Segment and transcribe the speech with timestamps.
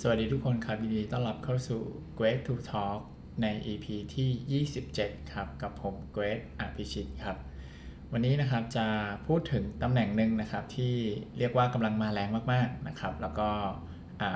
[0.00, 1.80] สวัสดีทุกคนครับ ยินดีต้อนรับเข้าสู่
[2.18, 3.00] Great to Talk
[3.42, 7.36] ใน EP ที่ 27 ครับ กับผม Great อภิชิตครับ
[8.12, 8.86] วันนี้นะครับจะ
[9.26, 10.94] พูดถึงตำแหน่งหนึ่งนะครับ ที่
[11.38, 13.48] เรียกว่ากำลังมาแรงมากๆนะครับ แล้วก็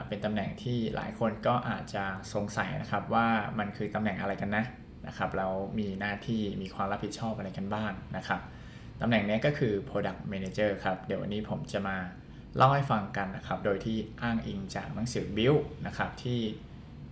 [0.09, 2.05] เป็นตำแหน่งที่หลายคนก็อาจจะ
[2.35, 3.27] สงสัยนะครับว่า
[3.59, 4.65] มันคือตำแหน่งอะไรกันนะ
[5.07, 8.41] นะครับแล้วมีหน้าที่มีความรับผิดชอบอะไรกันบ้างนะครับ
[9.01, 11.97] ตำแหน่งนี้ก็คือ Product Manager ครับ เดี๋ยววันนี้ผมจะมา
[12.57, 16.41] เล่าให้ฟังกันนะครับ โดยที่อ้างอิงจากหนังสือ Build นะครับที่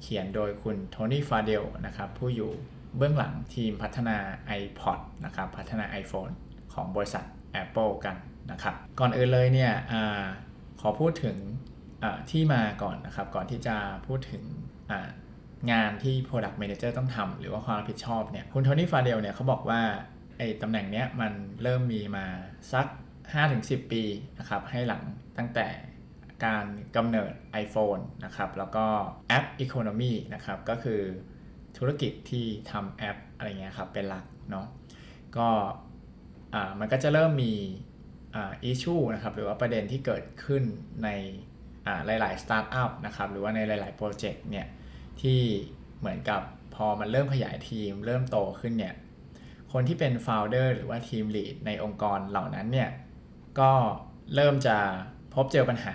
[0.02, 2.52] เขียนโดยคุณโทนี่ฟาเดลนะครับผู้อยู่
[2.96, 4.16] เบื้องหลังทีมพัฒนา
[4.60, 6.32] iPod นะครับพัฒนา iPhone
[6.72, 7.24] ของบริษัท
[7.62, 8.16] Apple กัน
[8.50, 9.94] นะครับก่อนอื่นเลยเนี่ยอ
[10.80, 11.36] ขอพูดถึง
[12.30, 14.42] ที่มาก่อนนะครับ ก่อนที่จะพูดถึง
[15.72, 19.80] งานที่ Product Manager ต้องทำหรือว่าความรับผิดชอบเนี่ยคุณโทนี่ฟาเดลเนี่ยเขาบอกว่า
[20.38, 22.26] ไอ้ตำแหน่งเนี้ยมันเริ่มมีมา
[22.72, 22.86] สัก
[23.36, 24.02] 5-10 ปี
[24.38, 25.02] นะครับให้หลัง
[25.38, 25.66] ตั้งแต่
[26.44, 27.32] การกำเนิด
[27.64, 28.86] iPhone นะครับแล้วก็
[29.28, 31.00] app economy นะครับก็คือ
[31.78, 34.66] ธุรกิจที่ทำแอปอะไรเงี้ยครับเป็นหลักเนาะ
[35.36, 35.48] ก็
[36.78, 37.54] มันก็จะเริ่มมี
[38.36, 40.62] issue นะครับหรือว่าประเด็นที่เกิดขึ้น
[41.04, 41.08] ใน
[42.06, 44.66] หลายๆสตาร์ทอัพนะครับหรือว่าในหลาย ๆ โปรเจกต์เนี่ย
[45.20, 45.40] ที่
[45.98, 46.42] เหมือนกับ
[46.74, 48.94] พอมันเริ่มขยายทีม เริ่มโตขึ้นเนี่ย
[49.72, 52.88] คนที่เป็น founder หรือว่า team lead ในองค์กรเหล่านั้นเนี่ย
[53.60, 53.72] ก็
[54.34, 54.76] เริ่มจะ
[55.34, 55.94] พบเจอปัญหา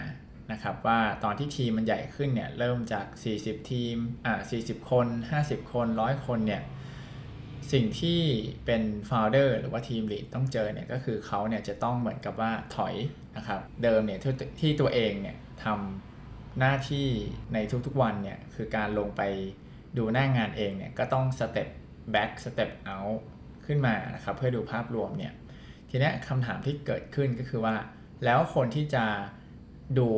[0.51, 3.05] นะครับว่าตอนที่ทีมมันใหญ่ขึ้นเนี่ยเริ่มจาก
[3.39, 5.07] 40 ทีมอ่า40 คน
[5.41, 6.63] 50 คน 100 คนเนี่ย
[7.73, 8.21] สิ่งที่
[8.65, 12.95] เป็น founder หรือว่า team lead ต้องเจอเนี่ยก็คือเขาเนี่ยจะต้องเหมือนกับว่าถอย
[13.37, 17.07] นะครับเดิมเนี่ยที่ที่ตัวเองเนี่ยทำหน้าที่
[17.53, 19.21] ในทุกๆวันเนี่ยคือการลงไป
[19.97, 21.69] ดูหน้างานเองเนี่ยก็ต้อง step
[22.11, 22.99] back step out
[23.65, 25.33] ขึ้นมานะครับเพื่อดูภาพรวมเนี่ย
[25.95, 27.75] ทีนี้คำถามที่เกิดขึ้นก็คือว่า
[28.25, 29.05] แล้วคนที่จะ
[29.99, 30.09] ดู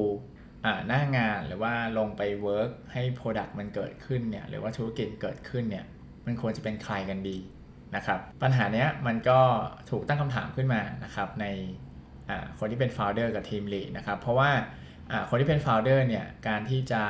[0.87, 5.85] หน้างานหรือว่าลงไปเวิร์กให้ Product มันเกิดขึ้นเนี่ยหรือว่าธุรกิจเกิดขึ้นเนี่ย
[6.25, 7.37] มันควรจะเป็นใครกันดี
[7.95, 9.39] นะครับปัญหานี้มันก็
[9.89, 11.45] ถูกตั้งคำถามขึ้นมานะครับใน
[12.59, 14.49] คนที่เป็น Founder กับทีมลีนะครับเพราะว่า
[15.29, 17.03] คนที่เป็น Founder เนี่ยการที่จะ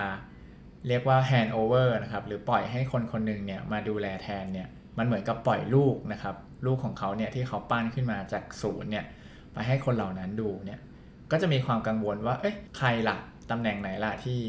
[0.87, 6.35] เรียกว่า hand over นะครับหรือปล่อยให้คนคนหนึ่งเนี่ยมาดูแลแทนเนี่ยมันเหมือนกับปล่อยลูกนะครับ
[6.65, 9.05] ลูกของเขาเนี่ยที่เขาปั้นขึ้นมาจากศูนย์เนี่ย
[9.53, 10.79] ไปให้คนเหล่านั้นดูเนี่ย
[11.31, 13.17] ก็จะมีความกังวลว่าเอ๊ะใครละ่ะ
[13.51, 14.39] ตำแหน่งไหนล่ะที่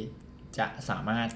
[0.58, 1.28] จะสามารถ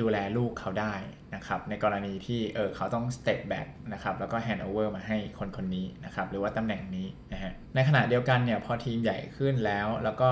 [0.00, 0.94] ดูแลลูกเขาได้
[1.34, 10.30] นะครับในกรณีที่เออเขาต้อง step back นะครับแล้วก็ hand over มาให้คนคนนี้นะครับหรือว่าตำแหน่งนี้นะฮะในขณะเดียวกันเนี่ยพอทีมใหญ่ขึ้นแล้ว แล้วก็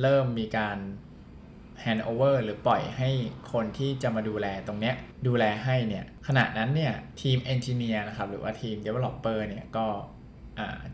[0.00, 0.78] เริ่มมีการ
[1.84, 3.10] hand over หรือปล่อยให้
[3.52, 4.94] คนที่จะมาดูแลตรงเนี้ย
[5.26, 9.86] ดูแลให้เนี่ยขณะนั้นเนี่ยทีม engineer นะครับหรือว่าทีม developer เนี่ยก็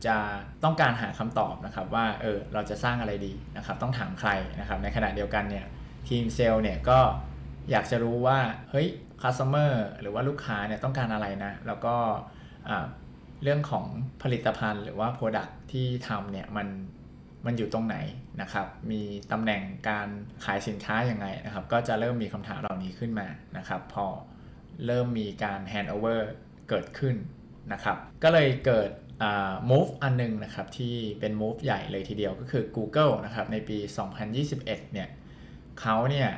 [0.07, 0.17] จะ
[0.65, 4.31] ต้องการหาคำตอบนะครับว่าเออเราจะสร้างอะไรดีนะครับต้องถามใคร
[4.61, 5.67] นะครับในขณะเดียวกันเนี่ย
[6.09, 6.99] ทีมเซลล์เนี่ยก็
[7.71, 8.39] อยากจะรู้ว่า
[8.71, 8.89] เฮ้ย
[9.21, 11.95] คัสเตอร์หรือว่าลูกค้าเนี่ยต้องการอะไรนะแล้วก็
[13.43, 13.85] เรื่องของ
[14.23, 16.67] ผลิตภัณฑ์หรือว่า Product ที่ทำเนี่ยมัน
[17.47, 17.97] มันอยู่ตรงไหน
[18.41, 19.03] นะครับ มี
[19.33, 20.09] ตำแหน่งการ
[20.45, 24.07] ขายสินค้ายังไงนะครับ ก็จะเริ่มมีคำถามเหล่านี้ขึ้นมานะครับ พอ
[24.87, 26.21] เริ่มมีการ hand over
[26.69, 27.17] เกิดขึ้น
[27.73, 28.91] นะครับ ก็เลยเกิด
[29.71, 33.79] move อันนึงนะครับ ที่เป็น move ใหญ่เลยทีเดียวก็คือ Google นะครับ ในปี
[34.21, 35.09] 2021 เนี่ย
[35.81, 36.29] เขาเนี่ย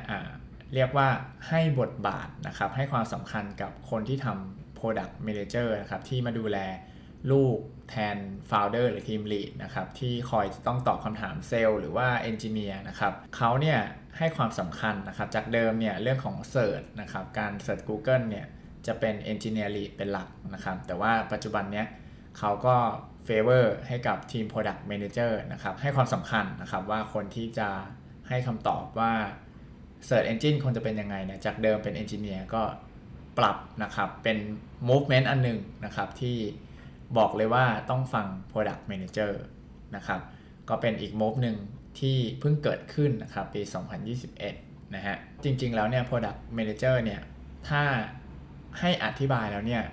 [0.73, 1.09] เรียกว่า
[1.49, 6.57] ให้บทบาทนะครับ ให้ความสำคัญกับคนที่ทำ Product Manager นะครับ ที่มาดูแล
[7.31, 7.57] ลูก
[7.89, 8.17] แทน
[8.49, 13.79] Founder หรือทีม Lead นะครับที่คอยจะต้องตอบคำถามเซลล์หรือว่า Engineer นะครับเขาเนี่ย
[14.17, 18.45] ให้ความสำคัญนะครับจากเดิมเนี่ยเรื่องของ Search นะครับการ Search Google เนี่ย
[18.87, 21.87] จะเป็น Engineer Lead เป็นหลักนะครับแต่ว่าปัจจุบันเนี้ย
[22.37, 22.75] เขาก็
[23.27, 27.69] favor ให้กับทีม Product Manager นะครับให้ความสำคัญนะครับว่าคนที่จะ
[28.29, 29.13] ให้คำตอบว่า
[30.07, 32.63] Search Engine ควรจะเป็นยังไงเนี่ยจากเดิมเป็น Engineer ก็
[33.37, 34.37] ปรับนะครับเป็น
[34.89, 36.37] movement อันหนึ่งนะครับที่
[37.17, 39.31] บอกเลยว่าต้องฟัง Product Manager
[39.95, 40.19] นะครับ
[40.69, 41.57] ก็เป็นอีกมบหนึ่ง
[41.99, 43.61] ที่เพิ่งเกิดขึ้นนะครับปี
[44.27, 47.21] 2021 นะฮะ จริงๆแล้วเนี่ย Product Manager เนี่ย
[47.69, 47.81] ถ้า
[48.79, 49.83] ให้อธิบายแล้วเนี่ย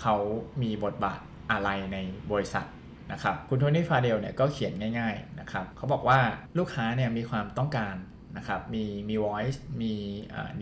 [0.00, 0.16] เขา
[0.62, 1.20] มีบทบาท
[1.50, 1.98] อะไรใน
[2.32, 2.66] บริษัท
[3.12, 6.18] นะครับ คุณโทนี่ฟาเดลเนี่ยก็เขียนง่ายๆนะครับเขาบอกว่า
[6.58, 7.96] ลูกค้าเนี่ยมีความต้องการ
[8.36, 9.92] นะครับ มีมี voice มี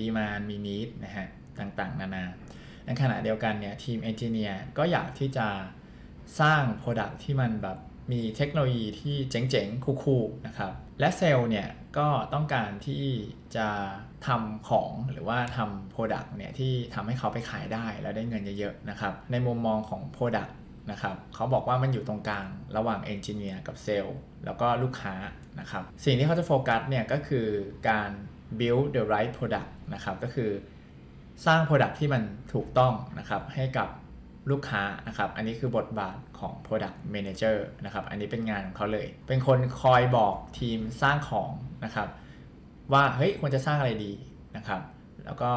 [0.01, 1.27] ดีมานมี need นะฮะ
[1.61, 2.25] ต่างๆ นานา
[2.87, 5.47] ในขณะเดียวกันเนี่ยทีมเอนจิเนียร์ก็อยากที่จะ
[6.41, 7.79] สร้าง Product ที่มันแบบ
[8.13, 11.69] มีเทคโนโลยีที่เจ๋งๆ คูลๆนะครับ และเซลล์เนี่ย
[11.99, 13.05] ก็ต้องการที่
[13.57, 13.69] จะ
[14.27, 20.53] ทำของหรือว่าทำ Product เนี่ยที่ทำให้เขาไปขายได้แล้วได้เงินเยอะๆนะครับ ในมุมมองของ Product
[20.91, 25.15] นะครับเขาบอกว่ามันอยู่ตรงกลางระหว่างเอนจิเนียร์กับเซลล์แล้วก็ลูกค้า
[25.61, 27.47] นะครับ สิ่งที่เขาจะโฟกัสเนี่ยก็คือ
[27.89, 28.11] การ
[28.59, 30.51] build the right product นะครับ ก็คือ
[31.47, 32.23] สร้าง Product ที่มัน
[32.55, 33.89] ถูกต้องนะครับให้กับ
[34.51, 41.51] ลูกค้านะครับ อันนี้คือบทบาทของ Product Manager นะครับ อันนี้เป็นงานของเขาเลย เป็นคนคอยบอกทีมสร้างของ
[41.85, 42.09] นะครับ
[42.93, 44.13] ว่าเฮ้ยควรจะสร้างอะไรดี
[44.57, 44.81] นะครับ
[45.25, 45.51] แล้วก็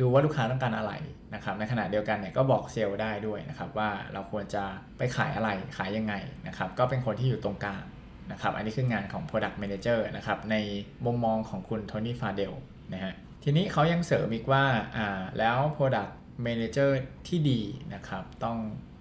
[0.00, 0.92] ดูว่าลูกค้าต้องการอะไร
[1.34, 4.64] นะครับ ในขณะเดียวกันเนี่ยก็บอกเซลล์ได้ด้วยนะครับ ว่าเราควรจะ
[4.98, 6.14] ไปขายอะไรขายยังไง
[6.46, 7.84] นะครับ ก็เป็นคนที่อยู่ตรงกลาง
[8.32, 10.56] นะครับ อันนี้คืองานของ Product Manager นะครับ ใน
[11.04, 12.52] มุมมองของคุณโทนี่ฟาเดล
[12.92, 13.14] นะฮะ
[13.44, 14.64] ทีนี้เขายังเสริมอีกว่า
[14.96, 16.12] อ่าแล้ว Product
[16.46, 16.90] Manager
[17.28, 17.60] ที่ดี
[17.94, 18.58] นะครับ ต้อง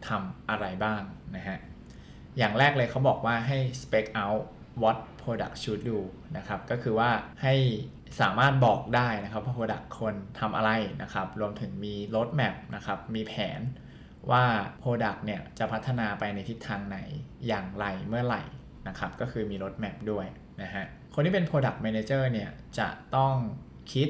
[0.07, 1.01] ทำอะไรบ้าง
[1.35, 1.57] นะฮะ
[2.37, 4.43] อย่างแรกเลยเขาบอกว่าให้ spec out
[4.81, 5.99] what product should do
[6.37, 7.09] นะครับ ก็คือว่า
[7.43, 7.55] ให้
[8.21, 10.71] สามารถบอกได้นะครับว่า product คนทำอะไร
[11.01, 13.61] นะครับ รวมถึงมี road map นะครับ มีแผน
[14.31, 14.43] ว่า
[14.81, 16.97] product เนี่ยจะพัฒนาไปในทิศทางไหน
[17.47, 18.43] อย่างไรเมื่อไหร่
[18.87, 20.25] นะครับ ก็คือมี road map ด้วย
[20.61, 22.49] นะฮะ คนที่เป็น product manager เนี่ย
[22.79, 23.35] จะต้อง
[23.93, 24.09] คิด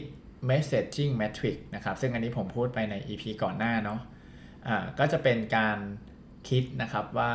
[0.50, 5.78] messaging matrix นะครับซึ่งอันนี้ผมพูดไปใน EP ก่อนหน้าเนาะะก็จะเป็นการ
[6.50, 7.34] คิดนะครับว่า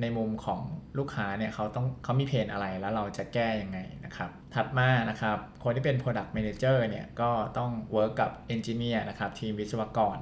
[0.00, 0.60] ในมุมของ
[0.98, 10.18] ลูกค้าเนี่ยเขาต้องเขามีเพนอะไรแล้วเราจะแก้ยังไงนะครับ ถัดมานะครับ คนที่เป็น Product Manager เนี่ยก็ต้อง work กับ Engineer นะครับทีมวิศวกร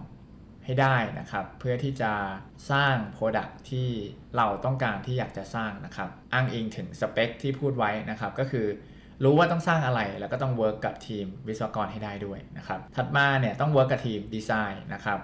[0.64, 2.12] ให้ได้นะครับ เพื่อที่จะ
[2.70, 3.88] สร้าง Product ที่
[4.36, 8.66] เราต้องการที่อยากจะสร้างนะครับ อ้างอิงถึงสเปคที่พูดไว้นะครับ ก็คือ
[9.24, 15.20] รู้ว่าต้องสร้างอะไรแล้วก็ต้อง work กับทีมวิศวกรให้ได้ด้วยนะครับถัดมาเนี่ยต้อง work กับทีมดีไซน์นะครับ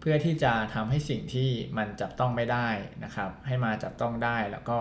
[0.00, 2.68] เพื่อที่จะทำให้สิ่งที่มันจับต้องไม่ได้
[3.04, 4.78] นะครับให้มาจับต้องได้แล้วก็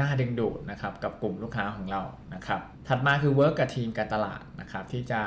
[0.00, 2.02] น่าดึงดูดนะครับกับกลุ่มลูกค้าของเรา
[2.34, 5.22] นะครับถัดมาคือ work กับทีมการตลาดนะครับที่จะ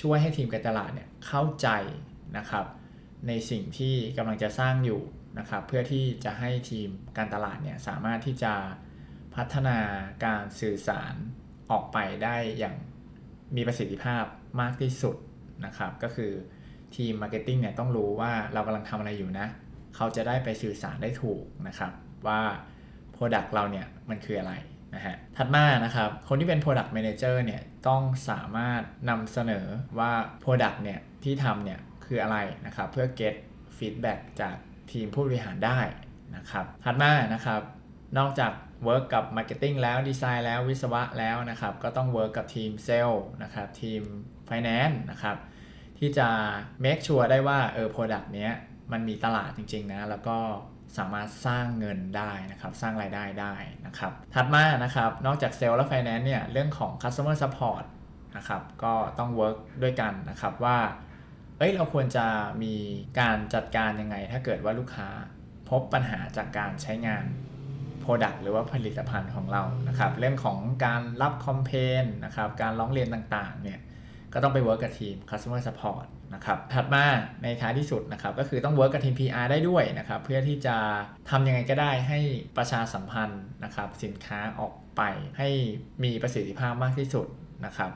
[0.00, 1.68] ช่วยให้ทีมการตลาดเนี่ยเข้าใจ
[2.36, 2.66] นะครับ
[3.28, 5.02] ในสิ่งที่กำลังจะสร้างอยู่
[5.38, 8.54] นะครับเพื่อที่จะให้ทีมการตลาดเนี่ยสามารถที่จะ
[9.34, 9.78] พัฒนา
[10.24, 11.14] การสื่อสาร
[11.70, 12.74] ออกไปได้อย่าง
[13.56, 14.24] มีประสิทธิภาพ
[14.60, 15.16] มากที่สุด
[15.64, 16.32] นะครับ ก็คือ
[16.96, 19.46] ทีม marketing เนี่ยต้องรู้ว่าเรากำลังทำอะไรอยู่นะ
[19.96, 21.92] เขาจะได้ไปสื่อสารได้ถูกนะครับ
[22.26, 22.40] ว่า
[23.16, 24.54] Product เราเนี่ยมันคืออะไร
[24.94, 29.66] นะฮะถัดมานะครับ คนที่เป็น product manager เนี่ยต้องสามารถนำเสนอ
[29.98, 30.12] ว่า
[30.42, 33.34] Product เนี่ยที่ทำเนี่ยคืออะไรนะครับ เพื่อ get
[33.76, 34.56] feedback จาก
[34.92, 35.80] ทีมผู้บริหารได้
[36.36, 37.60] นะครับ ถัดมานะครับ
[38.18, 38.52] นอกจาก
[38.86, 44.02] work กับ marketing แล้วดีไซน์แล้ววิศวะแล้วนะครับ ก็ต้อง work กับทีมเซลล์นะครับทีม
[44.48, 45.36] finance นะครับ
[45.98, 46.28] ที่จะ
[46.84, 48.52] make sure ได้ว่าเออ product เนี้ย
[48.92, 50.38] มันมีตลาดจริงๆนะ แล้วก็
[50.98, 53.54] สามารถสร้างเงินได้นะครับ สร้างรายได้ได้
[53.86, 57.84] นะครับ ถัดมานะครับ นอกจากเซลล์และ finance เนี่ยเรื่องของ customer support
[58.36, 60.78] นะครับ ก็ต้อง work ด้วยกันนะครับว่า
[61.58, 62.26] เอ้ยเราควรจะ
[62.62, 62.74] มี
[63.20, 65.08] การจัดการยังไง ถ้าเกิดว่าลูกค้า
[65.68, 67.24] พบปัญหาจากการใช้งาน
[68.08, 71.70] Product หรือว่าผลิตภัณฑ์ของเรานะครับเรื่องของการรับคอมเพ
[72.02, 73.78] นนะครับการร้องเรียนต่างๆเนี่ย
[74.32, 77.04] ก็ต้องไป work กับทีม customer support นะครับถัดมา
[77.42, 80.76] ในท้ายที่สุดนะครับก็คือต้อง work กับทีม PR ได้ด้วยนะครับเพื่อที่จะ
[81.30, 82.20] ทำยังไงก็ได้ให้
[82.56, 85.02] ประชาสัมพันธ์นะครับสินค้าออกไป
[85.38, 85.48] ให้
[86.04, 87.26] มีประสิทธิภาพมากที่สุด
[87.66, 87.90] นะครับ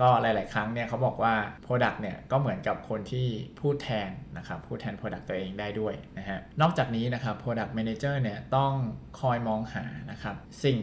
[0.00, 3.26] ก็หลาย ๆ ครั้งเนี่ยเขาบอกว่า Product เนี่ยก็เหมือนกับคนที่
[3.60, 8.72] พูดแทนนะครับพูดแทน Product ตัวเองได้ด้วยนะฮะนอกจากนี้นะครับ Product Manager เนี่ยต้อง
[9.20, 10.78] คอยมองหานะครับสิ่ง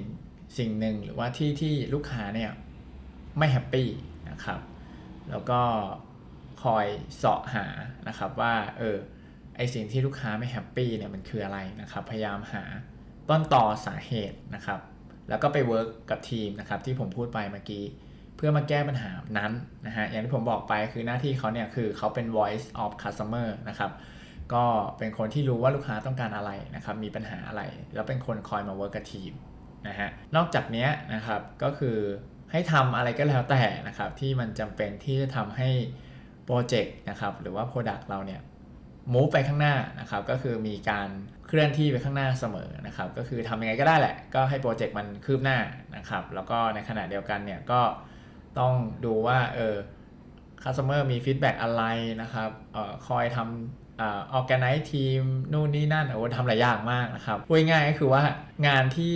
[0.58, 2.52] สิ่งหนึ่งหรือว่าที่ที่ลูกค้าเนี่ย
[3.38, 3.88] ไม่ happy
[4.30, 4.60] นะครับ
[5.30, 5.62] แล้วก็
[6.64, 6.86] คอย
[7.18, 7.66] เสาะหา
[8.08, 8.98] นะครับว่าเออ
[9.58, 12.64] ไอสิ่งที่ลูกค้าไม่ happy เนี่ยมันคืออะไรนะครับพยายามหา
[13.30, 14.80] ต้นตอสาเหตุนะครับ
[15.30, 17.84] แล้วก็ไป work กับทีมนะครับที่ผมพูดไปเมื่อกี้
[18.44, 19.52] เพื่อมาแก้ปัญหานั้น
[19.88, 23.92] นะฮะอย่างที่ผมบอกไปคือหน้าที่เขาเนี่ยคือเขาเป็น voice of customer นะครับ
[24.54, 24.64] ก็
[24.98, 27.62] เป็นคนที่รู้ว่าลูกค้าต้องการอะไรนะครับมีปัญหาอะไร
[27.94, 29.34] แล้วเป็นคนคอยมา work กับทีม
[29.88, 31.98] นะฮะนอกจากนี้นะครับก็คือ
[32.52, 35.70] ให้ทำอะไรก็แล้วแต่นะครับที่มันจำเป็นที่จะทำให้
[36.46, 38.42] โปรเจกต์นะครับหรือว่า Product เราเนี่ย
[39.14, 41.10] มูฟไปข้างหน้านะครับก็คือมีการ
[41.48, 45.58] เคลื่อนที่ไปข้างหน้าเสมอนะครับก็คือทำยังไงก็ได้แหละ ก็ให้โปรเจกต์มันคืบหน้า
[45.96, 47.82] นะครับแล้วก็ในขณะเดียวกันเนี่ยก็
[48.60, 48.74] ต้อง
[49.06, 49.76] ดูว่าเออ
[50.64, 51.84] customer มีฟีดแบ็กอะไร
[52.22, 55.22] นะครับเอ่อคอยทำเอ่อ organize ทีม
[55.54, 58.24] นู่นนี่นั่นโอ้ทำหลายอย่างมากนะครับพูดง่ายก็คือว่า
[58.68, 59.16] งานที่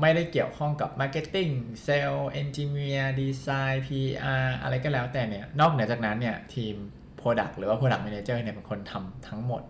[0.00, 1.52] ไม่ได้เกี่ยวข้องกับ marketing
[1.86, 6.74] sales engineer design PR อะไรก็แล้วแต่เนี่ย นอกเหนือจากนั้นเนี่ยทีม
[7.20, 9.62] product หรือว่า product manager เนี่ยเป็นคนทำทั้งหมด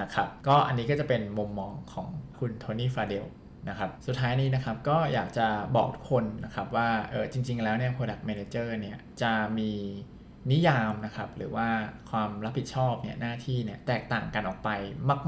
[0.00, 3.24] นะครับ ก็อันนี้ก็จะเป็นมุมมองของคุณโทนี่ฟาเดล
[3.68, 5.46] นะครับ สุดท้ายนี้นะครับก็อยากจะ
[5.76, 9.70] บอกทุกคนนะครับว่าเออจริง ๆ แล้วเนี่ย product manager เนี่ยจะมี
[10.52, 11.68] นิยามนะครับหรือว่า
[12.10, 14.70] ความรับผิดชอบเนี่ยหน้าที่เนี่ยแตกต่างกันออกไป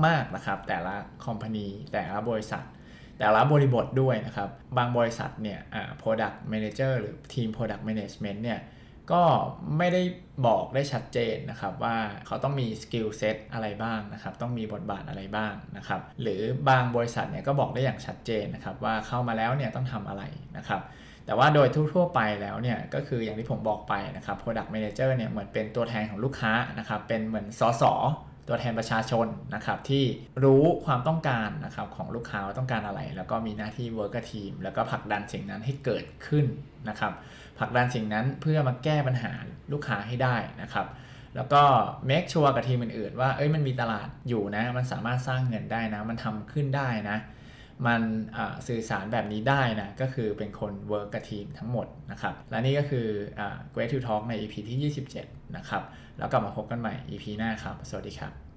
[0.06, 2.64] มาก ๆนะครับ แต่ละ company แต่ละบริษัท
[3.18, 5.60] แต่ละบริบทด้วยนะครับ บางบริษัทเนี่ย
[6.02, 8.58] product manager หรือทีม product management เนี่ย
[9.12, 9.22] ก็
[9.78, 10.02] ไม่ได้
[10.46, 11.96] บอกได้ชัดเจนนะครับว่า
[12.26, 20.22] เขาต้องมี skill set อะไรบ้างนะครับต้องมีบทบาทอะไรบ้างนะครับหรือบางบริษัทเนี่ยก็บอกได้อย่างชัดเจนนะครับว่าเข้ามาแล้วเนี่ยต้องทำอะไร
[20.56, 20.80] นะครับ
[21.26, 27.84] แต่ว่าโดยทั่วๆไปแล้วเนี่ยก็คืออย่างที่ผมบอกไปนะครับ Product Manager เนี่ยเหมือนเป็นตัวแทนของลูกค้านะครับเป็นเหมือนสส
[28.48, 30.04] ตัวแทนประชาชนนะครับที่
[30.44, 36.46] รู้ความต้องการนะครับของลูกค้าว่าต้องการอะไร แล้วก็มีหน้าที่ work กับทีมแล้วก็ผลักดันสิ่งนั้นให้เกิดขึ้น
[36.88, 37.12] นะครับ
[37.58, 39.32] ผลักดันสิ่งนั้นเพื่อมาแก้ปัญหา
[39.72, 40.86] ลูกค้าให้ได้นะครับ
[41.36, 41.62] แล้วก็
[42.10, 47.18] make sure กับทีมอื่นๆว่าเอ้ยมันมีตลาดอยู่นะ มันสามารถสร้างเงินได้นะ มันทำขึ้นได้นะ
[47.86, 48.02] มัน
[48.68, 53.06] สื่อสารแบบนี้ได้นะ ก็คือเป็นคน work กับทีมทั้งหมดนะครับ และนี่ก็คือ
[53.38, 53.42] อ
[53.74, 55.82] Great to Talk ใน EP ที่ 27 นะครับ
[56.18, 58.47] แล้วกลับมาพบกันใหม่ EP หน้าครับ สวัสดีครับ